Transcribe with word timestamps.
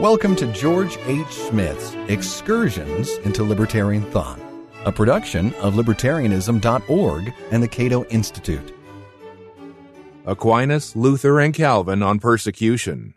Welcome 0.00 0.34
to 0.36 0.52
George 0.52 0.98
H. 1.06 1.28
Smith's 1.28 1.94
Excursions 2.08 3.10
into 3.18 3.44
Libertarian 3.44 4.02
Thought, 4.10 4.40
a 4.84 4.90
production 4.90 5.54
of 5.54 5.74
libertarianism.org 5.74 7.32
and 7.52 7.62
the 7.62 7.68
Cato 7.68 8.04
Institute. 8.06 8.74
Aquinas, 10.26 10.96
Luther, 10.96 11.38
and 11.38 11.54
Calvin 11.54 12.02
on 12.02 12.18
persecution. 12.18 13.14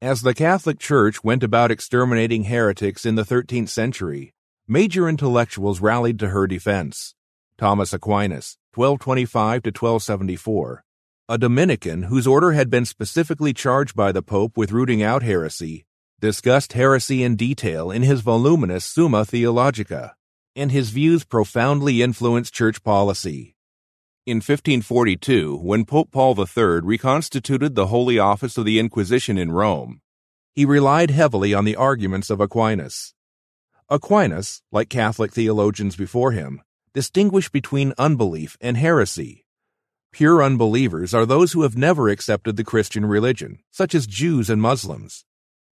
As 0.00 0.22
the 0.22 0.32
Catholic 0.32 0.78
Church 0.78 1.24
went 1.24 1.42
about 1.42 1.72
exterminating 1.72 2.44
heretics 2.44 3.04
in 3.04 3.16
the 3.16 3.24
13th 3.24 3.68
century, 3.68 4.32
major 4.68 5.08
intellectuals 5.08 5.80
rallied 5.80 6.20
to 6.20 6.28
her 6.28 6.46
defense. 6.46 7.16
Thomas 7.58 7.92
Aquinas, 7.92 8.58
1225 8.76 9.64
to 9.64 9.68
1274, 9.70 10.83
a 11.26 11.38
Dominican 11.38 12.02
whose 12.02 12.26
order 12.26 12.52
had 12.52 12.68
been 12.68 12.84
specifically 12.84 13.54
charged 13.54 13.96
by 13.96 14.12
the 14.12 14.20
Pope 14.20 14.58
with 14.58 14.72
rooting 14.72 15.02
out 15.02 15.22
heresy, 15.22 15.86
discussed 16.20 16.74
heresy 16.74 17.22
in 17.22 17.34
detail 17.34 17.90
in 17.90 18.02
his 18.02 18.20
voluminous 18.20 18.84
Summa 18.84 19.24
Theologica, 19.24 20.16
and 20.54 20.70
his 20.70 20.90
views 20.90 21.24
profoundly 21.24 22.02
influenced 22.02 22.52
church 22.52 22.82
policy. 22.82 23.56
In 24.26 24.36
1542, 24.36 25.56
when 25.56 25.86
Pope 25.86 26.10
Paul 26.10 26.38
III 26.38 26.80
reconstituted 26.82 27.74
the 27.74 27.86
Holy 27.86 28.18
Office 28.18 28.58
of 28.58 28.66
the 28.66 28.78
Inquisition 28.78 29.38
in 29.38 29.50
Rome, 29.50 30.02
he 30.52 30.66
relied 30.66 31.10
heavily 31.10 31.54
on 31.54 31.64
the 31.64 31.76
arguments 31.76 32.28
of 32.28 32.38
Aquinas. 32.38 33.14
Aquinas, 33.88 34.60
like 34.70 34.90
Catholic 34.90 35.32
theologians 35.32 35.96
before 35.96 36.32
him, 36.32 36.60
distinguished 36.92 37.50
between 37.50 37.94
unbelief 37.96 38.58
and 38.60 38.76
heresy 38.76 39.43
Pure 40.14 40.44
unbelievers 40.44 41.12
are 41.12 41.26
those 41.26 41.54
who 41.54 41.62
have 41.62 41.76
never 41.76 42.08
accepted 42.08 42.56
the 42.56 42.62
Christian 42.62 43.04
religion, 43.04 43.58
such 43.72 43.96
as 43.96 44.06
Jews 44.06 44.48
and 44.48 44.62
Muslims. 44.62 45.24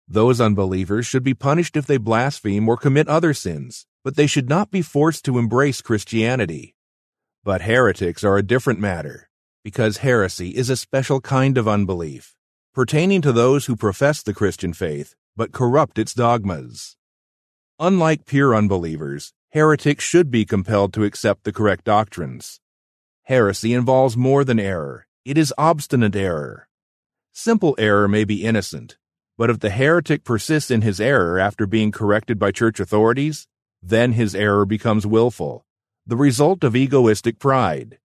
Those 0.06 0.42
unbelievers 0.42 1.06
should 1.06 1.22
be 1.22 1.32
punished 1.32 1.74
if 1.74 1.86
they 1.86 1.96
blaspheme 1.96 2.68
or 2.68 2.76
commit 2.76 3.08
other 3.08 3.32
sins, 3.32 3.86
but 4.04 4.14
they 4.14 4.26
should 4.26 4.46
not 4.46 4.70
be 4.70 4.82
forced 4.82 5.24
to 5.24 5.38
embrace 5.38 5.80
Christianity. 5.80 6.76
But 7.44 7.62
heretics 7.62 8.22
are 8.24 8.36
a 8.36 8.42
different 8.42 8.78
matter, 8.78 9.30
because 9.64 10.04
heresy 10.04 10.50
is 10.50 10.68
a 10.68 10.76
special 10.76 11.22
kind 11.22 11.56
of 11.56 11.66
unbelief, 11.66 12.36
pertaining 12.74 13.22
to 13.22 13.32
those 13.32 13.64
who 13.64 13.74
profess 13.74 14.22
the 14.22 14.34
Christian 14.34 14.74
faith, 14.74 15.14
but 15.34 15.52
corrupt 15.52 15.98
its 15.98 16.12
dogmas. 16.12 16.98
Unlike 17.80 18.26
pure 18.26 18.54
unbelievers, 18.54 19.32
heretics 19.52 20.04
should 20.04 20.30
be 20.30 20.44
compelled 20.44 20.92
to 20.92 21.04
accept 21.04 21.44
the 21.44 21.54
correct 21.54 21.84
doctrines. 21.84 22.60
Heresy 23.26 23.74
involves 23.74 24.16
more 24.16 24.44
than 24.44 24.60
error. 24.60 25.08
It 25.24 25.36
is 25.36 25.52
obstinate 25.58 26.14
error. 26.14 26.68
Simple 27.32 27.74
error 27.76 28.06
may 28.06 28.22
be 28.22 28.44
innocent, 28.44 28.98
but 29.36 29.50
if 29.50 29.58
the 29.58 29.70
heretic 29.70 30.22
persists 30.22 30.70
in 30.70 30.82
his 30.82 31.00
error 31.00 31.36
after 31.36 31.66
being 31.66 31.90
corrected 31.90 32.38
by 32.38 32.52
church 32.52 32.78
authorities, 32.78 33.48
then 33.82 34.12
his 34.12 34.36
error 34.36 34.64
becomes 34.64 35.08
willful, 35.08 35.66
the 36.06 36.14
result 36.14 36.62
of 36.62 36.76
egoistic 36.76 37.40
pride. 37.40 37.98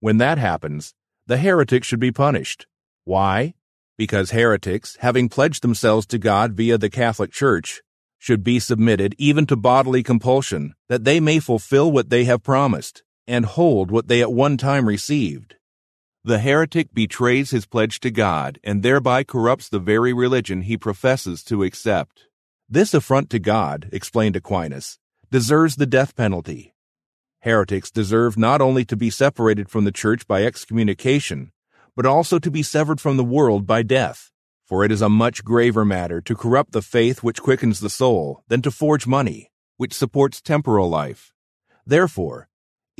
When 0.00 0.18
that 0.18 0.36
happens, 0.36 0.92
the 1.26 1.38
heretic 1.38 1.82
should 1.82 2.00
be 2.00 2.12
punished. 2.12 2.66
Why? 3.04 3.54
Because 3.96 4.32
heretics, 4.32 4.98
having 5.00 5.30
pledged 5.30 5.62
themselves 5.62 6.04
to 6.08 6.18
God 6.18 6.52
via 6.52 6.76
the 6.76 6.90
Catholic 6.90 7.32
Church, 7.32 7.80
should 8.18 8.44
be 8.44 8.58
submitted 8.58 9.14
even 9.16 9.46
to 9.46 9.56
bodily 9.56 10.02
compulsion 10.02 10.74
that 10.90 11.04
they 11.04 11.18
may 11.18 11.38
fulfill 11.38 11.90
what 11.90 12.10
they 12.10 12.24
have 12.24 12.42
promised 12.42 13.04
and 13.30 13.46
hold 13.46 13.92
what 13.92 14.08
they 14.08 14.20
at 14.20 14.32
one 14.32 14.56
time 14.56 14.86
received. 14.86 15.54
The 16.24 16.40
heretic 16.40 16.92
betrays 16.92 17.50
his 17.50 17.64
pledge 17.64 18.00
to 18.00 18.10
God 18.10 18.58
and 18.64 18.82
thereby 18.82 19.22
corrupts 19.22 19.68
the 19.68 19.78
very 19.78 20.12
religion 20.12 20.62
he 20.62 20.76
professes 20.76 21.42
to 21.44 21.62
accept. 21.62 22.26
This 22.68 22.92
affront 22.92 23.30
to 23.30 23.38
God, 23.38 23.88
explained 23.92 24.36
Aquinas, 24.36 24.98
deserves 25.30 25.76
the 25.76 25.86
death 25.86 26.14
penalty. 26.16 26.74
Heretics 27.42 27.90
deserve 27.90 28.36
not 28.36 28.60
only 28.60 28.84
to 28.84 28.96
be 28.96 29.08
separated 29.08 29.70
from 29.70 29.84
the 29.84 29.92
church 29.92 30.26
by 30.26 30.44
excommunication, 30.44 31.52
but 31.96 32.04
also 32.04 32.38
to 32.38 32.50
be 32.50 32.62
severed 32.62 33.00
from 33.00 33.16
the 33.16 33.24
world 33.24 33.66
by 33.66 33.82
death. 33.82 34.30
For 34.66 34.84
it 34.84 34.92
is 34.92 35.02
a 35.02 35.08
much 35.08 35.42
graver 35.42 35.84
matter 35.84 36.20
to 36.20 36.34
corrupt 36.34 36.72
the 36.72 36.82
faith 36.82 37.22
which 37.22 37.40
quickens 37.40 37.80
the 37.80 37.90
soul 37.90 38.42
than 38.48 38.60
to 38.62 38.70
forge 38.70 39.06
money, 39.06 39.50
which 39.78 39.94
supports 39.94 40.42
temporal 40.42 40.88
life. 40.88 41.32
Therefore, 41.86 42.49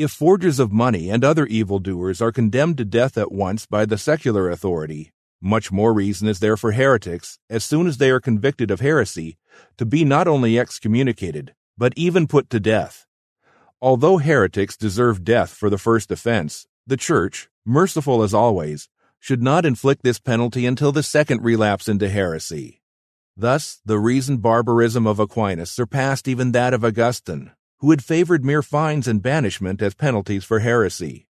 if 0.01 0.11
forgers 0.11 0.59
of 0.59 0.73
money 0.73 1.11
and 1.11 1.23
other 1.23 1.45
evildoers 1.45 2.23
are 2.23 2.33
condemned 2.33 2.79
to 2.79 2.87
death 2.87 3.19
at 3.19 3.31
once 3.31 3.67
by 3.67 3.85
the 3.85 3.99
secular 3.99 4.49
authority, 4.49 5.13
much 5.43 5.71
more 5.71 5.93
reason 5.93 6.27
is 6.27 6.41
there 6.41 6.57
for 6.57 6.73
heretics, 6.73 7.39
as 7.51 7.65
soon 7.65 7.87
as 7.87 7.99
they 7.99 8.09
are 8.09 8.19
convicted 8.19 8.71
of 8.71 8.81
heresy, 8.81 9.37
to 9.77 9.85
be 9.85 10.03
not 10.03 10.27
only 10.27 10.59
excommunicated, 10.59 11.55
but 11.77 11.93
even 11.97 12.27
put 12.27 12.49
to 12.49 12.59
death. 12.59 13.07
Although 13.83 14.17
heretics 14.17 14.75
deserve 14.75 15.23
death 15.23 15.51
for 15.51 15.69
the 15.69 15.77
first 15.77 16.11
offense, 16.11 16.67
the 16.87 16.97
Church, 16.97 17.51
merciful 17.67 18.23
as 18.23 18.33
always, 18.33 18.89
should 19.19 19.43
not 19.43 19.67
inflict 19.67 20.03
this 20.03 20.19
penalty 20.19 20.65
until 20.65 20.93
the 20.93 21.03
second 21.03 21.43
relapse 21.43 21.89
into 21.89 22.09
heresy. 22.09 22.81
Thus, 23.37 23.83
the 23.85 23.99
reasoned 23.99 24.41
barbarism 24.41 25.07
of 25.07 25.19
Aquinas 25.19 25.71
surpassed 25.71 26.27
even 26.27 26.53
that 26.53 26.73
of 26.73 26.87
Augustine, 26.87 27.53
who 27.81 27.91
had 27.91 28.05
favored 28.05 28.45
mere 28.45 28.63
fines 28.63 29.09
and 29.09 29.23
banishment 29.23 29.81
as 29.81 29.95
penalties 29.95 30.45
for 30.45 30.61
heresy. 30.61 31.27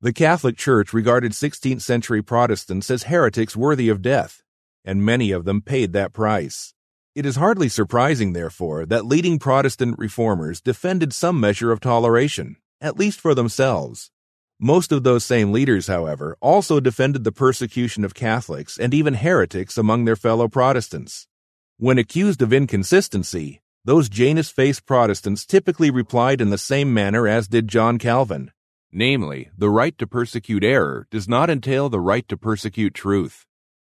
The 0.00 0.12
Catholic 0.12 0.56
Church 0.56 0.92
regarded 0.92 1.30
16th 1.30 1.82
century 1.82 2.20
Protestants 2.20 2.90
as 2.90 3.04
heretics 3.04 3.56
worthy 3.56 3.88
of 3.88 4.02
death, 4.02 4.42
and 4.84 5.04
many 5.04 5.30
of 5.30 5.44
them 5.44 5.60
paid 5.60 5.92
that 5.92 6.12
price. 6.12 6.74
It 7.14 7.24
is 7.24 7.36
hardly 7.36 7.68
surprising, 7.68 8.32
therefore, 8.32 8.84
that 8.86 9.06
leading 9.06 9.38
Protestant 9.38 9.96
reformers 9.98 10.60
defended 10.60 11.12
some 11.12 11.38
measure 11.38 11.70
of 11.70 11.78
toleration, 11.78 12.56
at 12.80 12.98
least 12.98 13.20
for 13.20 13.32
themselves. 13.32 14.10
Most 14.58 14.90
of 14.90 15.04
those 15.04 15.24
same 15.24 15.52
leaders, 15.52 15.86
however, 15.86 16.36
also 16.40 16.80
defended 16.80 17.22
the 17.22 17.30
persecution 17.30 18.04
of 18.04 18.14
Catholics 18.14 18.78
and 18.78 18.92
even 18.92 19.14
heretics 19.14 19.78
among 19.78 20.04
their 20.04 20.16
fellow 20.16 20.48
Protestants. 20.48 21.28
When 21.76 21.98
accused 21.98 22.42
of 22.42 22.52
inconsistency, 22.52 23.61
those 23.84 24.08
Janus 24.08 24.50
faced 24.50 24.86
Protestants 24.86 25.44
typically 25.44 25.90
replied 25.90 26.40
in 26.40 26.50
the 26.50 26.58
same 26.58 26.94
manner 26.94 27.26
as 27.26 27.48
did 27.48 27.66
John 27.66 27.98
Calvin. 27.98 28.52
Namely, 28.92 29.50
the 29.56 29.70
right 29.70 29.96
to 29.98 30.06
persecute 30.06 30.62
error 30.62 31.06
does 31.10 31.28
not 31.28 31.50
entail 31.50 31.88
the 31.88 31.98
right 31.98 32.28
to 32.28 32.36
persecute 32.36 32.94
truth. 32.94 33.46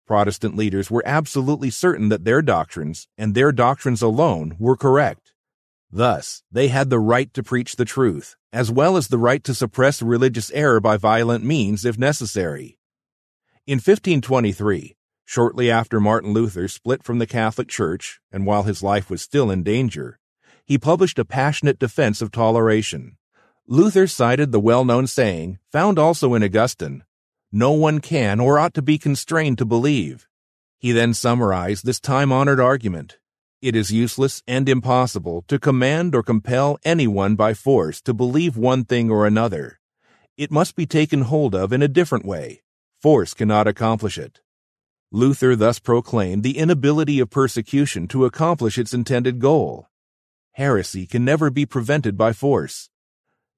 Protestant 0.07 0.56
leaders 0.56 0.90
were 0.90 1.03
absolutely 1.06 1.69
certain 1.69 2.09
that 2.09 2.25
their 2.25 2.41
doctrines, 2.41 3.07
and 3.18 3.35
their 3.35 3.51
doctrines 3.51 4.01
alone, 4.01 4.56
were 4.57 4.78
correct. 4.78 5.34
Thus, 5.91 6.44
they 6.52 6.69
had 6.69 6.90
the 6.90 7.00
right 7.00 7.34
to 7.34 7.44
preach 7.44 7.75
the 7.75 7.85
truth, 7.85 8.35
as 8.52 8.72
well 8.72 8.97
as 8.97 9.07
the 9.07 9.17
right 9.17 9.44
to 9.44 9.53
suppress 9.53 10.02
religious 10.02 10.50
error 10.52 10.79
by 10.79 10.97
violent 10.97 11.44
means 11.44 11.85
if 11.85 11.97
necessary. 11.97 12.78
In 13.67 13.78
1523, 13.78 14.95
Shortly 15.28 15.72
after 15.72 16.00
Martin 16.00 16.34
Luther 16.34 16.68
split 16.68 17.03
from 17.03 17.18
the 17.18 17.25
Catholic 17.25 17.68
Church, 17.68 18.19
and 18.31 18.46
while 18.46 18.63
his 18.63 18.84
life 18.84 19.09
was 19.09 19.24
still 19.24 19.50
in 19.50 19.63
danger, 19.63 20.19
he 20.63 20.78
published 20.78 21.18
a 21.18 21.25
passionate 21.25 21.80
defense 21.80 22.22
of 22.22 22.31
toleration. 22.31 23.18
Luther 23.68 24.06
cited 24.06 24.52
the 24.52 24.59
well 24.59 24.85
known 24.85 25.08
saying, 25.08 25.58
found 25.72 25.97
also 25.97 26.35
in 26.35 26.44
Augustine, 26.44 27.03
No 27.52 27.72
one 27.72 28.00
can 28.00 28.40
or 28.40 28.59
ought 28.59 28.75
to 28.75 28.84
be 28.84 29.00
constrained 29.00 29.58
to 29.58 29.66
believe. 29.66 30.28
He 30.78 30.91
then 30.91 31.16
summarized 31.16 31.85
this 31.85 32.00
time 32.00 32.31
honored 32.31 32.59
argument. 32.59 33.18
It 33.64 33.75
is 33.75 33.91
useless 33.91 34.44
and 34.47 34.69
impossible 34.69 35.44
to 35.47 35.58
command 35.58 36.14
or 36.14 36.22
compel 36.22 36.78
anyone 36.85 37.35
by 37.35 37.56
force 37.56 38.00
to 38.03 38.14
believe 38.14 38.56
one 38.56 38.85
thing 38.85 39.09
or 39.09 39.25
another. 39.25 39.80
It 40.38 40.52
must 40.52 40.75
be 40.75 40.85
taken 40.85 41.22
hold 41.22 41.56
of 41.56 41.74
in 41.74 41.81
a 41.81 41.88
different 41.88 42.25
way. 42.25 42.62
Force 43.02 43.34
cannot 43.34 43.68
accomplish 43.68 44.19
it. 44.19 44.41
Luther 45.16 45.56
thus 45.56 45.80
proclaimed 45.80 46.44
the 46.44 46.58
inability 46.58 47.22
of 47.22 47.29
persecution 47.29 48.06
to 48.09 48.26
accomplish 48.26 48.78
its 48.78 48.94
intended 48.94 49.40
goal. 49.40 49.88
Heresy 50.56 51.08
can 51.08 51.23
never 51.23 51.50
be 51.50 51.66
prevented 51.66 52.17
by 52.17 52.34
force. 52.34 52.90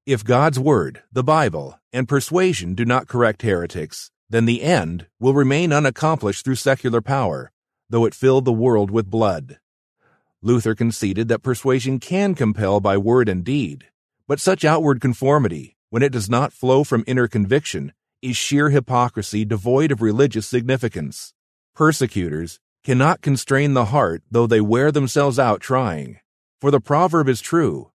If 0.05 0.23
God's 0.23 0.59
Word, 0.59 1.01
the 1.11 1.23
Bible, 1.23 1.79
and 1.91 2.07
persuasion 2.07 2.75
do 2.75 2.85
not 2.85 3.07
correct 3.07 3.41
heretics, 3.41 4.11
then 4.29 4.45
the 4.45 4.61
end 4.61 5.07
will 5.19 5.33
remain 5.33 5.73
unaccomplished 5.73 6.45
through 6.45 6.57
secular 6.57 7.01
power, 7.01 7.51
though 7.89 8.05
it 8.05 8.13
filled 8.13 8.45
the 8.45 8.53
world 8.53 8.91
with 8.91 9.09
blood. 9.09 9.57
Luther 10.43 10.75
conceded 10.75 11.27
that 11.29 11.41
persuasion 11.41 11.99
can 11.99 12.35
compel 12.35 12.79
by 12.79 12.97
word 12.97 13.27
and 13.27 13.43
deed, 13.43 13.87
but 14.27 14.39
such 14.39 14.63
outward 14.63 15.01
conformity, 15.01 15.75
when 15.89 16.03
it 16.03 16.11
does 16.11 16.29
not 16.29 16.53
flow 16.53 16.83
from 16.83 17.03
inner 17.07 17.27
conviction, 17.27 17.93
is 18.21 18.37
sheer 18.37 18.69
hypocrisy 18.69 19.43
devoid 19.43 19.91
of 19.91 20.03
religious 20.03 20.47
significance. 20.47 21.33
Persecutors 21.77 22.59
cannot 22.83 23.21
constrain 23.21 23.75
the 23.75 23.85
heart 23.85 24.23
though 24.31 24.47
they 24.47 24.59
wear 24.59 24.91
themselves 24.91 25.37
out 25.37 25.61
trying. 25.61 26.17
For 26.59 26.71
the 26.71 26.79
proverb 26.81 27.29
is 27.29 27.39
true 27.39 27.91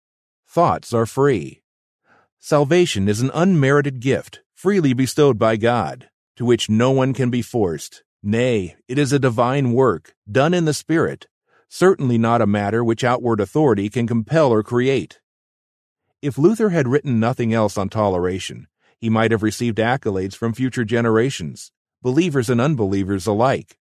thoughts 0.46 0.93
are 0.93 1.05
free. 1.05 1.64
Salvation 2.38 3.08
is 3.08 3.20
an 3.20 3.32
unmerited 3.34 3.99
gift, 3.99 4.40
freely 4.55 4.93
bestowed 4.93 5.37
by 5.37 5.56
God, 5.56 6.08
to 6.37 6.44
which 6.44 6.70
no 6.70 6.93
one 6.93 7.12
can 7.12 7.29
be 7.29 7.43
forced, 7.43 8.05
Nay, 8.23 8.76
it 8.87 8.99
is 8.99 9.12
a 9.12 9.19
divine 9.19 9.73
work, 9.73 10.14
done 10.31 10.55
in 10.55 10.64
the 10.64 10.75
Spirit, 10.75 11.26
certainly 11.69 12.19
not 12.19 12.40
a 12.40 12.46
matter 12.46 12.85
which 12.85 13.02
outward 13.02 13.40
authority 13.40 13.88
can 13.88 14.06
compel 14.06 14.52
or 14.52 14.62
create. 14.62 15.19
If 16.20 16.38
Luther 16.38 16.69
had 16.69 16.87
written 16.87 17.19
nothing 17.19 17.52
else 17.52 17.76
on 17.76 17.88
toleration, 17.88 18.69
he 18.96 19.11
might 19.11 19.32
have 19.32 19.43
received 19.43 19.78
accolades 19.78 20.37
from 20.37 20.52
future 20.52 20.85
generations, 20.85 21.73
believers 22.02 22.50
and 22.50 22.60
unbelievers 22.60 23.26
alike. 23.26 23.78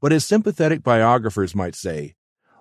But 0.00 0.12
as 0.12 0.24
sympathetic 0.24 0.82
biographers 0.82 1.54
might 1.54 1.74
say, 1.74 2.14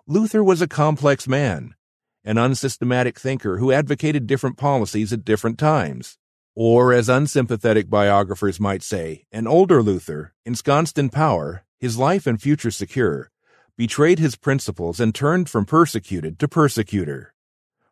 Luther 0.07 0.43
was 0.43 0.61
a 0.61 0.67
complex 0.67 1.27
man, 1.27 1.75
an 2.23 2.37
unsystematic 2.37 3.19
thinker 3.19 3.57
who 3.57 3.71
advocated 3.71 4.27
different 4.27 4.57
policies 4.57 5.13
at 5.13 5.23
different 5.23 5.59
times. 5.59 6.17
Or, 6.55 6.91
as 6.91 7.07
unsympathetic 7.07 7.87
biographers 7.87 8.59
might 8.59 8.81
say, 8.81 9.25
an 9.31 9.45
older 9.45 9.83
Luther, 9.83 10.33
ensconced 10.43 10.97
in 10.97 11.09
power, 11.09 11.63
his 11.79 11.99
life 11.99 12.25
and 12.25 12.41
future 12.41 12.71
secure, 12.71 13.29
betrayed 13.77 14.17
his 14.17 14.35
principles 14.35 14.99
and 14.99 15.13
turned 15.13 15.49
from 15.49 15.65
persecuted 15.65 16.39
to 16.39 16.47
persecutor. 16.47 17.35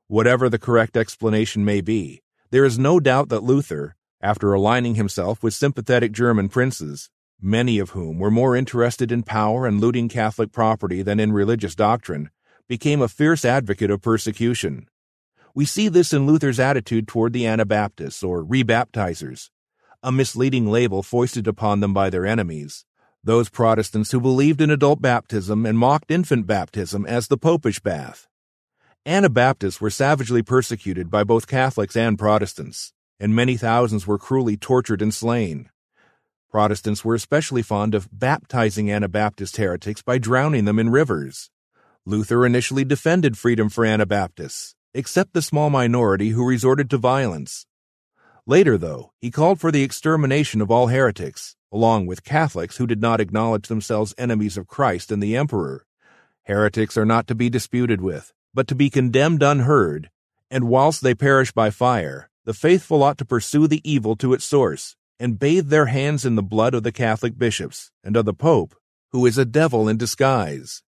Whatever 0.07 0.49
the 0.49 0.57
correct 0.57 0.97
explanation 0.97 1.63
may 1.63 1.81
be, 1.81 2.23
there 2.49 2.65
is 2.65 2.79
no 2.79 2.99
doubt 2.99 3.29
that 3.29 3.43
Luther, 3.43 3.95
after 4.25 4.53
aligning 4.53 4.95
himself 4.95 5.43
with 5.43 5.53
sympathetic 5.53 6.11
German 6.11 6.49
princes, 6.49 7.11
many 7.39 7.77
of 7.77 7.91
whom 7.91 8.17
were 8.17 8.31
more 8.31 8.55
interested 8.55 9.11
in 9.11 9.21
power 9.21 9.67
and 9.67 9.79
looting 9.79 10.09
Catholic 10.09 10.51
property 10.51 11.03
than 11.03 11.19
in 11.19 11.31
religious 11.31 11.75
doctrine, 11.75 12.31
became 12.67 13.03
a 13.03 13.07
fierce 13.07 13.45
advocate 13.45 13.91
of 13.91 14.01
persecution. 14.01 14.87
We 15.53 15.65
see 15.65 15.89
this 15.89 16.11
in 16.11 16.25
Luther's 16.25 16.59
attitude 16.59 17.07
toward 17.07 17.33
the 17.33 17.45
Anabaptists 17.45 18.23
or 18.23 18.43
rebaptizers, 18.43 19.51
a 20.01 20.11
misleading 20.11 20.71
label 20.71 21.03
foisted 21.03 21.47
upon 21.47 21.81
them 21.81 21.93
by 21.93 22.09
their 22.09 22.25
enemies, 22.25 22.83
those 23.23 23.49
Protestants 23.49 24.11
who 24.11 24.19
believed 24.19 24.59
in 24.59 24.71
adult 24.71 25.03
baptism 25.03 25.67
and 25.67 25.77
mocked 25.77 26.09
infant 26.09 26.47
baptism 26.47 27.05
as 27.05 27.27
the 27.27 27.37
popish 27.37 27.79
bath. 27.79 28.27
Anabaptists 29.05 29.79
were 29.79 29.91
savagely 29.91 30.41
persecuted 30.41 31.11
by 31.11 31.23
both 31.23 31.45
Catholics 31.45 31.95
and 31.95 32.17
Protestants, 32.17 32.91
and 33.19 33.35
many 33.35 33.57
thousands 33.57 34.05
were 34.05 34.17
cruelly 34.17 34.57
tortured 34.57 35.01
and 35.01 35.13
slain. 35.13 35.69
Protestants 36.49 37.03
were 37.03 37.15
especially 37.15 37.61
fond 37.61 37.93
of 37.93 38.07
baptizing 38.11 38.89
Anabaptist 38.89 39.57
heretics 39.57 40.01
by 40.01 40.17
drowning 40.17 40.65
them 40.65 40.79
in 40.79 40.89
rivers. 40.89 41.49
Luther 42.05 42.45
initially 42.45 42.85
defended 42.85 43.37
freedom 43.37 43.67
for 43.69 43.83
Anabaptists, 43.83 44.75
except 44.93 45.33
the 45.33 45.41
small 45.41 45.69
minority 45.69 46.29
who 46.29 46.47
resorted 46.47 46.89
to 46.89 46.97
violence. 46.97 47.65
Later, 48.45 48.77
though, 48.77 49.11
he 49.19 49.31
called 49.31 49.59
for 49.59 49.71
the 49.71 49.83
extermination 49.83 50.61
of 50.61 50.69
all 50.69 50.87
heretics, 50.87 51.55
along 51.71 52.05
with 52.05 52.23
Catholics 52.23 52.77
who 52.77 52.87
did 52.87 53.01
not 53.01 53.19
acknowledge 53.19 53.67
themselves 53.67 54.13
enemies 54.17 54.55
of 54.55 54.67
Christ 54.67 55.11
and 55.11 55.21
the 55.21 55.35
Emperor. 55.35 55.85
Heretics 56.43 56.95
are 56.95 57.05
not 57.05 57.27
to 57.27 57.35
be 57.35 57.49
disputed 57.49 58.01
with, 58.01 58.33
but 58.53 58.67
to 58.67 58.75
be 58.75 58.89
condemned 58.89 59.41
unheard, 59.41 60.11
and 60.51 60.69
whilst 60.69 61.01
they 61.01 61.15
perish 61.15 61.51
by 61.51 61.71
fire, 61.71 62.29
the 62.45 62.53
faithful 62.53 63.03
ought 63.03 63.17
to 63.17 63.25
pursue 63.25 63.67
the 63.67 63.81
evil 63.83 64.15
to 64.15 64.33
its 64.33 64.45
source, 64.45 64.95
and 65.19 65.39
bathe 65.39 65.69
their 65.69 65.87
hands 65.87 66.25
in 66.25 66.35
the 66.35 66.43
blood 66.43 66.73
of 66.73 66.83
the 66.83 66.91
Catholic 66.91 67.37
bishops 67.37 67.91
and 68.03 68.15
of 68.15 68.25
the 68.25 68.33
Pope, 68.33 68.75
who 69.11 69.25
is 69.25 69.37
a 69.37 69.45
devil 69.45 69.89
in 69.89 69.97
disguise. 69.97 70.83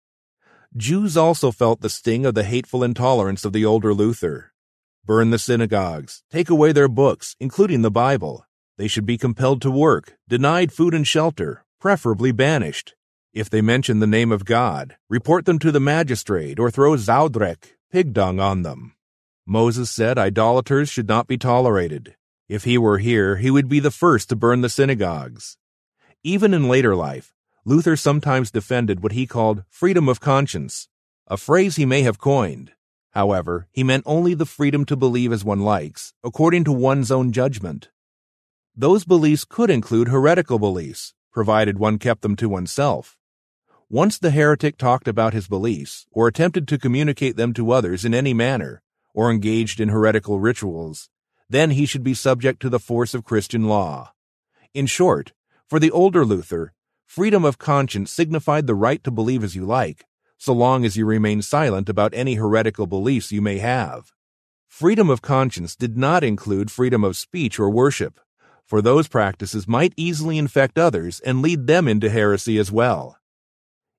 Jews 0.76 1.16
also 1.16 1.52
felt 1.52 1.82
the 1.82 1.90
sting 1.90 2.26
of 2.26 2.34
the 2.34 2.44
hateful 2.44 2.84
intolerance 2.84 3.46
of 3.46 3.54
the 3.54 3.64
older 3.64 3.94
Luther. 3.94 4.54
Burn 5.06 5.30
the 5.30 5.38
synagogues, 5.38 6.24
take 6.32 6.50
away 6.50 6.72
their 6.72 6.88
books, 6.88 7.36
including 7.40 7.84
the 7.84 7.92
Bible. 7.92 8.46
They 8.78 8.88
should 8.88 9.06
be 9.06 9.20
compelled 9.20 9.62
to 9.62 9.70
work, 9.70 10.18
denied 10.28 10.74
food 10.74 10.96
and 10.96 11.06
shelter, 11.06 11.64
preferably 11.80 12.32
banished. 12.32 12.96
If 13.34 13.50
they 13.50 13.62
mention 13.62 14.00
the 14.00 14.08
name 14.08 14.32
of 14.32 14.46
God, 14.46 14.96
report 15.10 15.46
them 15.46 15.60
to 15.60 15.72
the 15.72 15.80
magistrate 15.80 16.58
or 16.58 16.72
throw 16.72 16.96
Saudreck, 16.96 17.74
pig 17.92 18.14
dung, 18.14 18.40
on 18.40 18.64
them. 18.64 18.96
Moses 19.46 19.92
said 19.92 20.18
idolaters 20.18 20.90
should 20.90 21.08
not 21.08 21.28
be 21.28 21.38
tolerated. 21.38 22.16
If 22.48 22.64
he 22.64 22.78
were 22.78 23.00
here, 23.00 23.38
he 23.38 23.52
would 23.52 23.68
be 23.68 23.80
the 23.80 23.92
first 23.92 24.30
to 24.30 24.36
burn 24.36 24.62
the 24.62 24.70
synagogues. 24.70 25.58
Even 26.24 26.54
in 26.54 26.70
later 26.70 26.96
life, 26.96 27.34
Luther 27.66 27.96
sometimes 27.96 28.52
defended 28.52 29.02
what 29.02 29.14
he 29.14 29.26
called 29.26 29.64
freedom 29.70 30.08
of 30.08 30.20
conscience, 30.20 30.88
a 31.28 31.38
phrase 31.38 31.78
he 31.78 31.86
may 31.86 32.02
have 32.02 32.20
coined. 32.20 32.74
However, 33.12 33.68
he 33.72 33.84
meant 33.84 34.04
only 34.06 34.34
the 34.34 34.46
freedom 34.46 34.86
to 34.86 34.96
believe 34.96 35.32
as 35.32 35.44
one 35.44 35.62
likes, 35.62 36.14
according 36.24 36.66
to 36.66 36.72
one's 36.72 37.12
own 37.12 37.32
judgment. 37.32 37.90
Those 38.76 39.06
beliefs 39.06 39.46
could 39.46 39.70
include 39.70 40.10
heretical 40.10 40.60
beliefs, 40.60 41.14
provided 41.32 41.78
one 41.78 41.98
kept 41.98 42.22
them 42.22 42.36
to 42.38 42.50
oneself. 42.50 43.18
Once 43.90 44.20
the 44.20 44.32
heretic 44.32 44.78
talked 44.78 45.08
about 45.08 45.34
his 45.34 45.48
beliefs, 45.48 46.06
or 46.12 46.28
attempted 46.28 46.68
to 46.68 46.78
communicate 46.78 47.36
them 47.36 47.54
to 47.54 47.72
others 47.72 48.06
in 48.06 48.14
any 48.14 48.34
manner, 48.34 48.83
or 49.14 49.32
engaged 49.32 49.80
in 49.80 49.90
heretical 49.90 50.40
rituals, 50.40 51.10
then 51.50 51.72
he 51.72 51.86
should 51.86 52.04
be 52.04 52.14
subject 52.14 52.62
to 52.62 52.70
the 52.70 52.80
force 52.80 53.14
of 53.14 53.24
Christian 53.24 53.68
law. 53.68 54.12
In 54.74 54.86
short, 54.86 55.34
for 55.68 55.80
the 55.80 55.92
older 55.92 56.26
Luther, 56.26 56.74
freedom 57.06 57.46
of 57.46 57.58
conscience 57.58 58.12
signified 58.12 58.66
the 58.66 58.76
right 58.76 59.04
to 59.04 59.12
believe 59.12 59.44
as 59.44 59.56
you 59.56 59.66
like, 59.66 60.06
so 60.38 60.54
long 60.54 60.84
as 60.84 60.98
you 60.98 61.06
remain 61.06 61.42
silent 61.42 61.90
about 61.90 62.14
any 62.14 62.36
heretical 62.36 62.88
beliefs 62.88 63.32
you 63.32 63.42
may 63.42 63.60
have. 63.60 64.12
Freedom 64.68 65.10
of 65.10 65.22
conscience 65.22 65.76
did 65.76 65.96
not 65.96 66.24
include 66.24 66.72
freedom 66.72 67.04
of 67.04 67.16
speech 67.16 67.60
or 67.60 67.70
worship, 67.70 68.20
for 68.66 68.82
those 68.82 69.08
practices 69.08 69.68
might 69.68 69.94
easily 69.96 70.38
infect 70.38 70.80
others 70.80 71.20
and 71.20 71.42
lead 71.42 71.68
them 71.68 71.88
into 71.88 72.10
heresy 72.10 72.58
as 72.58 72.72
well. 72.72 73.18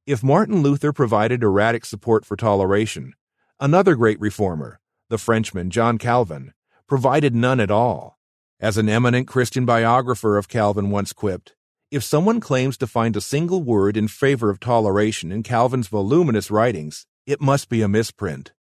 If 0.07 0.23
Martin 0.23 0.63
Luther 0.63 0.93
provided 0.93 1.43
erratic 1.43 1.85
support 1.85 2.27
for 2.27 2.37
toleration, 2.37 3.15
another 3.61 3.95
great 3.95 4.21
reformer, 4.21 4.81
the 5.09 5.19
Frenchman 5.19 5.71
John 5.71 5.99
Calvin, 5.99 6.53
provided 6.87 7.35
none 7.35 7.61
at 7.61 7.71
all. 7.71 8.19
As 8.61 8.79
an 8.79 8.89
eminent 8.89 9.27
Christian 9.29 9.67
biographer 9.67 10.39
of 10.39 10.49
Calvin 10.49 10.91
once 10.91 11.13
quipped, 11.13 11.55
if 11.91 12.03
someone 12.03 12.41
claims 12.41 12.77
to 12.79 12.87
find 12.87 13.17
a 13.17 13.21
single 13.21 13.63
word 13.63 13.97
in 13.97 14.09
favor 14.09 14.51
of 14.51 14.59
toleration 14.59 15.31
in 15.31 15.43
Calvin's 15.43 15.89
voluminous 15.89 16.51
writings, 16.51 17.07
it 17.27 17.41
must 17.41 17.69
be 17.69 17.83
a 17.83 17.89
misprint. 17.89 18.53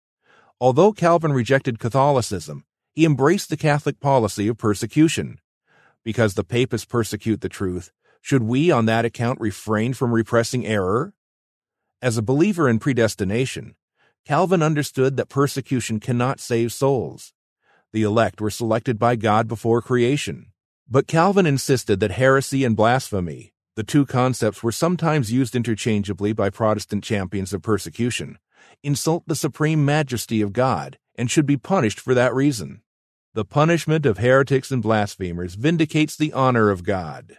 Although 0.60 0.92
Calvin 0.92 1.32
rejected 1.32 1.78
Catholicism, 1.78 2.64
he 2.92 3.04
embraced 3.04 3.50
the 3.50 3.56
Catholic 3.56 3.98
policy 3.98 4.46
of 4.46 4.56
persecution. 4.56 5.40
Because 6.04 6.34
the 6.34 6.44
papists 6.44 6.86
persecute 6.86 7.40
the 7.40 7.48
truth, 7.48 7.90
should 8.20 8.42
we 8.42 8.70
on 8.70 8.86
that 8.86 9.04
account 9.04 9.40
refrain 9.40 9.94
from 9.94 10.12
repressing 10.12 10.64
error? 10.64 11.14
As 12.00 12.16
a 12.16 12.22
believer 12.22 12.68
in 12.68 12.78
predestination, 12.78 13.74
Calvin 14.26 14.62
understood 14.62 15.18
that 15.18 15.28
persecution 15.28 16.00
cannot 16.00 16.40
save 16.40 16.72
souls. 16.72 17.34
The 17.92 18.02
elect 18.02 18.40
were 18.40 18.50
selected 18.50 18.98
by 18.98 19.16
God 19.16 19.46
before 19.46 19.82
creation. 19.82 20.46
But 20.88 21.06
Calvin 21.06 21.44
insisted 21.44 22.00
that 22.00 22.12
heresy 22.12 22.64
and 22.64 22.74
blasphemy, 22.74 23.52
the 23.76 23.84
two 23.84 24.06
concepts 24.06 24.62
were 24.62 24.72
sometimes 24.72 25.30
used 25.30 25.54
interchangeably 25.54 26.32
by 26.32 26.48
Protestant 26.48 27.04
champions 27.04 27.52
of 27.52 27.60
persecution, 27.60 28.38
insult 28.82 29.24
the 29.26 29.36
supreme 29.36 29.84
majesty 29.84 30.40
of 30.40 30.54
God 30.54 30.98
and 31.16 31.30
should 31.30 31.46
be 31.46 31.56
punished 31.58 32.00
for 32.00 32.14
that 32.14 32.34
reason. 32.34 32.80
The 33.34 33.44
punishment 33.44 34.06
of 34.06 34.18
heretics 34.18 34.70
and 34.70 34.82
blasphemers 34.82 35.54
vindicates 35.54 36.16
the 36.16 36.32
honor 36.32 36.70
of 36.70 36.82
God. 36.82 37.38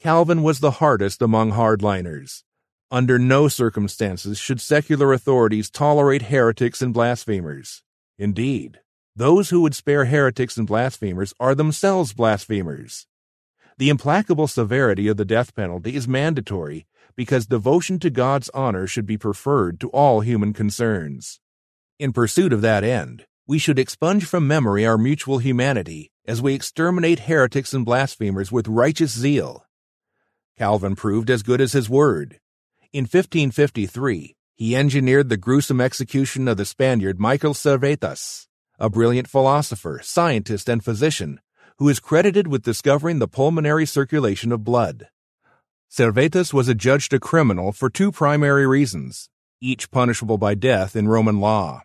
Calvin 0.00 0.42
was 0.42 0.60
the 0.60 0.72
hardest 0.72 1.22
among 1.22 1.52
hardliners. 1.52 2.42
Under 2.90 3.18
no 3.18 3.48
circumstances 3.48 4.38
should 4.38 4.60
secular 4.60 5.12
authorities 5.12 5.70
tolerate 5.70 6.22
heretics 6.22 6.82
and 6.82 6.94
blasphemers. 6.94 7.82
Indeed, 8.18 8.80
those 9.16 9.50
who 9.50 9.62
would 9.62 9.74
spare 9.74 10.04
heretics 10.04 10.56
and 10.56 10.66
blasphemers 10.66 11.34
are 11.40 11.54
themselves 11.54 12.12
blasphemers. 12.12 13.06
The 13.78 13.88
implacable 13.88 14.46
severity 14.46 15.08
of 15.08 15.16
the 15.16 15.24
death 15.24 15.54
penalty 15.54 15.96
is 15.96 16.06
mandatory 16.06 16.86
because 17.16 17.46
devotion 17.46 17.98
to 18.00 18.10
God's 18.10 18.50
honor 18.50 18.86
should 18.86 19.06
be 19.06 19.18
preferred 19.18 19.80
to 19.80 19.88
all 19.90 20.20
human 20.20 20.52
concerns. 20.52 21.40
In 21.98 22.12
pursuit 22.12 22.52
of 22.52 22.60
that 22.62 22.84
end, 22.84 23.26
we 23.46 23.58
should 23.58 23.78
expunge 23.78 24.24
from 24.24 24.46
memory 24.46 24.86
our 24.86 24.98
mutual 24.98 25.38
humanity 25.38 26.10
as 26.26 26.40
we 26.40 26.54
exterminate 26.54 27.20
heretics 27.20 27.72
and 27.72 27.84
blasphemers 27.84 28.50
with 28.50 28.68
righteous 28.68 29.12
zeal. 29.12 29.66
Calvin 30.56 30.96
proved 30.96 31.30
as 31.30 31.42
good 31.42 31.60
as 31.60 31.72
his 31.72 31.90
word. 31.90 32.40
In 32.94 33.06
1553, 33.06 34.36
he 34.54 34.76
engineered 34.76 35.28
the 35.28 35.36
gruesome 35.36 35.80
execution 35.80 36.46
of 36.46 36.56
the 36.56 36.64
Spaniard 36.64 37.18
Michael 37.18 37.52
Servetus, 37.52 38.46
a 38.78 38.88
brilliant 38.88 39.26
philosopher, 39.26 39.98
scientist, 40.00 40.68
and 40.68 40.84
physician 40.84 41.40
who 41.78 41.88
is 41.88 41.98
credited 41.98 42.46
with 42.46 42.62
discovering 42.62 43.18
the 43.18 43.26
pulmonary 43.26 43.84
circulation 43.84 44.52
of 44.52 44.62
blood. 44.62 45.08
Servetus 45.88 46.54
was 46.54 46.68
adjudged 46.68 47.12
a 47.12 47.18
criminal 47.18 47.72
for 47.72 47.90
two 47.90 48.12
primary 48.12 48.64
reasons, 48.64 49.28
each 49.60 49.90
punishable 49.90 50.38
by 50.38 50.54
death 50.54 50.94
in 50.94 51.08
Roman 51.08 51.40
law. 51.40 51.82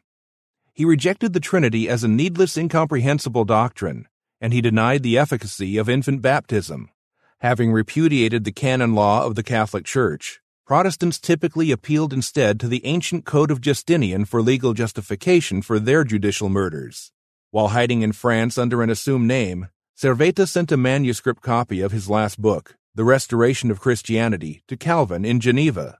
He 0.73 0.85
rejected 0.85 1.33
the 1.33 1.39
Trinity 1.39 1.89
as 1.89 2.03
a 2.03 2.07
needless, 2.07 2.55
incomprehensible 2.55 3.45
doctrine, 3.45 4.07
and 4.39 4.53
he 4.53 4.61
denied 4.61 5.01
the 5.01 5.17
efficacy 5.17 5.75
of 5.77 5.89
infant 5.89 6.21
baptism. 6.21 6.91
Having 7.39 7.71
repudiated 7.71 8.43
the 8.43 8.51
canon 8.51 8.93
law 8.93 9.25
of 9.25 9.33
the 9.33 9.41
Catholic 9.41 9.85
Church, 9.85 10.39
Protestants 10.69 11.19
typically 11.19 11.71
appealed 11.71 12.13
instead 12.13 12.59
to 12.59 12.67
the 12.67 12.85
ancient 12.85 13.25
Code 13.25 13.49
of 13.49 13.59
Justinian 13.59 14.23
for 14.23 14.39
legal 14.39 14.75
justification 14.75 15.63
for 15.63 15.79
their 15.79 16.03
judicial 16.03 16.47
murders. 16.47 17.11
While 17.49 17.69
hiding 17.69 18.03
in 18.03 18.11
France 18.11 18.55
under 18.55 18.83
an 18.83 18.91
assumed 18.91 19.27
name, 19.27 19.69
Servetus 19.95 20.51
sent 20.51 20.71
a 20.71 20.77
manuscript 20.77 21.41
copy 21.41 21.81
of 21.81 21.91
his 21.91 22.07
last 22.07 22.39
book, 22.39 22.75
The 22.93 23.03
Restoration 23.03 23.71
of 23.71 23.79
Christianity, 23.79 24.61
to 24.67 24.77
Calvin 24.77 25.25
in 25.25 25.39
Geneva. 25.39 25.97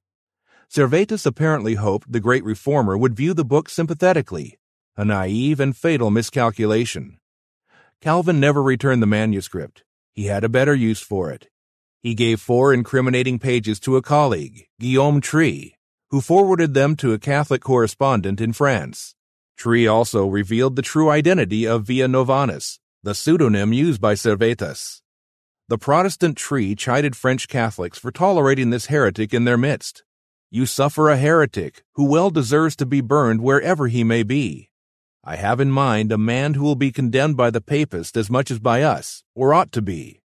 Servetus 0.67 1.25
apparently 1.25 1.73
hoped 1.73 2.11
the 2.11 2.19
great 2.19 2.43
reformer 2.43 2.95
would 2.95 3.15
view 3.15 3.33
the 3.33 3.43
book 3.43 3.69
sympathetically, 3.69 4.59
a 4.95 5.03
naive 5.03 5.59
and 5.59 5.75
fatal 5.75 6.11
miscalculation. 6.11 7.17
Calvin 8.01 8.39
never 8.39 8.61
returned 8.61 9.01
the 9.01 9.07
manuscript. 9.07 9.83
He 10.13 10.25
had 10.25 10.43
a 10.43 10.47
better 10.47 10.75
use 10.75 11.01
for 11.01 11.31
it. 11.31 11.47
He 12.01 12.15
gave 12.15 12.39
four 12.39 12.73
incriminating 12.73 13.39
pages 13.39 13.77
to 13.81 13.97
a 13.97 14.01
colleague, 14.01 14.67
Guillaume 14.79 15.19
Trie, 15.19 15.75
who 16.11 16.21
forwarded 16.21 16.73
them 16.73 16.95
to 16.95 17.11
a 17.11 17.19
Catholic 17.19 17.61
correspondent 17.61 18.39
in 18.39 18.53
France. 18.53 19.15
Trie 19.57 19.85
also 19.85 20.25
revealed 20.25 20.77
the 20.77 20.81
true 20.81 21.09
identity 21.09 21.67
of 21.67 21.85
Villanovanus, 21.85 22.79
the 23.03 23.13
pseudonym 23.13 23.73
used 23.73 23.99
by 23.99 24.13
Servetus. 24.13 25.01
The 25.67 25.77
Protestant 25.77 26.37
Trie 26.37 26.73
chided 26.73 27.17
French 27.17 27.49
Catholics 27.49 27.99
for 27.99 28.11
tolerating 28.11 28.69
this 28.69 28.85
heretic 28.85 29.33
in 29.33 29.43
their 29.43 29.57
midst. 29.57 30.03
You 30.49 30.65
suffer 30.65 31.09
a 31.09 31.17
heretic 31.17 31.83
who 31.95 32.05
well 32.05 32.29
deserves 32.29 32.77
to 32.77 32.85
be 32.85 33.01
burned 33.01 33.41
wherever 33.41 33.87
he 33.87 34.05
may 34.05 34.23
be. 34.23 34.69
I 35.21 35.35
have 35.35 35.59
in 35.59 35.69
mind 35.69 36.13
a 36.13 36.17
man 36.17 36.53
who 36.53 36.63
will 36.63 36.75
be 36.75 36.93
condemned 36.93 37.35
by 37.35 37.51
the 37.51 37.61
papist 37.61 38.15
as 38.15 38.29
much 38.29 38.49
as 38.49 38.57
by 38.57 38.83
us, 38.83 39.25
or 39.35 39.53
ought 39.53 39.73
to 39.73 39.81
be. 39.81 40.18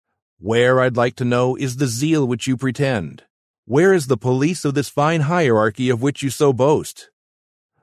Where, 0.43 0.81
I'd 0.81 0.97
like 0.97 1.15
to 1.15 1.23
know, 1.23 1.55
is 1.55 1.77
the 1.77 1.87
zeal 1.87 2.27
which 2.27 2.47
you 2.47 2.57
pretend? 2.57 3.23
Where 3.63 3.93
is 3.93 4.07
the 4.07 4.17
police 4.17 4.65
of 4.65 4.73
this 4.73 4.89
fine 4.89 5.21
hierarchy 5.21 5.89
of 5.89 6.01
which 6.01 6.21
you 6.21 6.29
so 6.29 6.51
boast? 6.51 7.09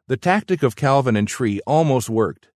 The 0.08 0.18
tactic 0.18 0.62
of 0.62 0.76
Calvin 0.76 1.16
and 1.16 1.26
Trie 1.26 1.62
almost 1.66 2.10
worked. 2.10 2.48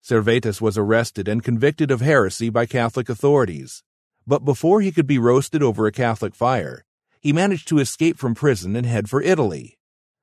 Servetus 0.00 0.60
was 0.60 0.78
arrested 0.78 1.26
and 1.26 1.42
convicted 1.42 1.90
of 1.90 2.02
heresy 2.02 2.50
by 2.50 2.66
Catholic 2.66 3.08
authorities. 3.08 3.82
But 4.28 4.44
before 4.44 4.80
he 4.80 4.92
could 4.92 5.08
be 5.08 5.18
roasted 5.18 5.60
over 5.60 5.88
a 5.88 5.92
Catholic 5.92 6.36
fire, 6.36 6.84
he 7.20 7.32
managed 7.32 7.66
to 7.66 7.80
escape 7.80 8.16
from 8.16 8.36
prison 8.36 8.76
and 8.76 8.86
head 8.86 9.10
for 9.10 9.20
Italy. 9.20 9.76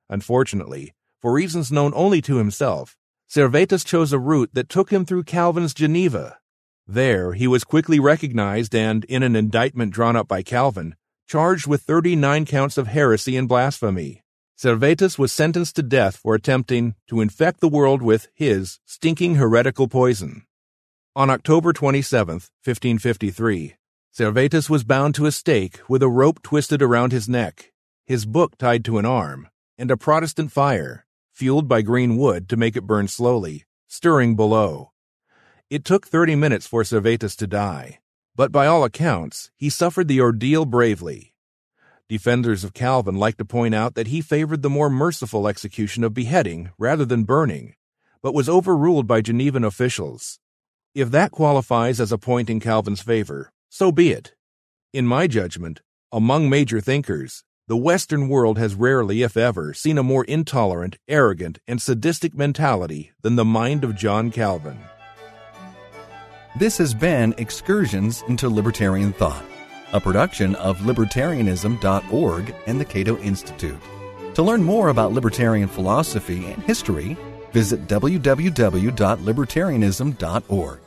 Unfortunately, 0.09 0.93
for 1.21 1.33
reasons 1.33 1.73
known 1.73 1.91
only 1.93 2.21
to 2.21 2.37
himself, 2.37 2.95
Servetus 3.27 3.83
chose 3.83 4.13
a 4.13 4.17
route 4.17 4.51
that 4.53 4.69
took 4.69 4.91
him 4.91 5.03
through 5.03 5.23
Calvin's 5.23 5.73
Geneva. 5.73 6.37
There, 6.87 7.33
he 7.33 7.47
was 7.47 7.63
quickly 7.63 7.99
recognized 7.99 8.75
and, 8.75 9.03
in 9.05 9.23
an 9.23 9.35
indictment 9.35 9.91
drawn 9.91 10.15
up 10.15 10.27
by 10.27 10.43
Calvin, 10.43 10.95
charged 11.27 11.65
with 11.65 11.81
39 11.81 12.45
counts 12.45 12.77
of 12.77 12.87
heresy 12.87 13.35
and 13.37 13.47
blasphemy. 13.47 14.23
Servetus 14.55 15.17
was 15.17 15.33
sentenced 15.33 15.75
to 15.75 15.83
death 15.83 16.15
for 16.15 16.35
attempting 16.35 16.95
to 17.07 17.21
infect 17.21 17.59
the 17.59 17.67
world 17.67 18.01
with 18.01 18.27
his 18.33 18.79
stinking 18.85 19.35
heretical 19.35 19.87
poison. 19.87 20.45
On 21.15 21.29
October 21.29 21.73
27, 21.73 22.35
1553, 22.35 23.75
Servetus 24.11 24.69
was 24.69 24.83
bound 24.83 25.15
to 25.15 25.25
a 25.25 25.31
stake 25.31 25.79
with 25.89 26.01
a 26.01 26.07
rope 26.07 26.41
twisted 26.41 26.81
around 26.81 27.11
his 27.11 27.27
neck, 27.27 27.73
his 28.05 28.25
book 28.25 28.57
tied 28.57 28.85
to 28.85 28.97
an 28.97 29.05
arm, 29.05 29.49
and 29.77 29.91
a 29.91 29.97
Protestant 29.97 30.51
fire, 30.51 31.05
fueled 31.33 31.67
by 31.67 31.81
green 31.81 32.15
wood 32.15 32.47
to 32.47 32.55
make 32.55 32.77
it 32.77 32.87
burn 32.87 33.07
slowly, 33.07 33.65
stirring 33.87 34.35
below. 34.35 34.91
It 35.67 35.83
took 35.83 36.05
30 36.05 36.35
minutes 36.35 36.67
for 36.67 36.83
Servetus 36.83 37.35
to 37.37 37.47
die, 37.47 37.99
but 38.35 38.51
by 38.51 38.67
all 38.67 38.83
accounts, 38.83 39.49
he 39.57 39.67
suffered 39.67 40.07
the 40.07 40.21
ordeal 40.21 40.63
bravely. 40.63 41.33
Defenders 42.07 42.63
of 42.63 42.75
Calvin 42.75 43.15
like 43.15 43.37
to 43.37 43.45
point 43.45 43.73
out 43.73 43.95
that 43.95 44.07
he 44.07 44.21
favored 44.21 44.61
the 44.61 44.69
more 44.69 44.91
merciful 44.91 45.47
execution 45.47 46.03
of 46.03 46.13
beheading 46.13 46.69
rather 46.77 47.03
than 47.03 47.23
burning, 47.23 47.73
but 48.21 48.35
was 48.35 48.47
overruled 48.47 49.07
by 49.07 49.21
Genevan 49.21 49.65
officials. 49.65 50.39
If 50.93 51.09
that 51.09 51.31
qualifies 51.31 51.99
as 51.99 52.11
a 52.11 52.19
point 52.19 52.47
in 52.47 52.59
Calvin's 52.59 53.01
favor, 53.01 53.51
so 53.67 53.91
be 53.91 54.11
it. 54.11 54.35
In 54.93 55.07
my 55.07 55.25
judgment, 55.25 55.81
among 56.11 56.47
major 56.47 56.79
thinkers, 56.79 57.43
the 57.67 57.75
Western 57.75 58.29
world 58.29 58.59
has 58.59 58.75
rarely, 58.75 59.23
if 59.23 59.35
ever, 59.35 59.73
seen 59.73 59.97
a 59.97 60.03
more 60.03 60.25
intolerant, 60.25 60.99
arrogant, 61.07 61.57
and 61.67 61.81
sadistic 61.81 62.35
mentality 62.35 63.13
than 63.23 63.35
the 63.35 63.43
mind 63.43 63.83
of 63.83 63.95
John 63.95 64.29
Calvin. 64.29 64.77
This 66.57 66.77
has 66.77 66.93
been 66.93 67.35
Excursions 67.37 68.23
into 68.29 68.47
Libertarian 68.47 69.11
Thought, 69.11 69.43
a 69.91 69.99
production 69.99 70.55
of 70.55 70.77
libertarianism.org 70.79 72.55
and 72.65 72.79
the 72.79 72.85
Cato 72.85 73.17
Institute. 73.17 73.81
To 74.35 74.41
learn 74.41 74.63
more 74.63 74.87
about 74.87 75.11
libertarian 75.11 75.67
philosophy 75.67 76.45
and 76.45 76.63
history, 76.63 77.17
visit 77.51 77.87
www.libertarianism.org. 77.87 80.79